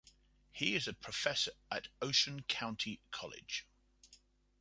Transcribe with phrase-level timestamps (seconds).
[0.51, 3.67] He is a Professor at Ocean County College.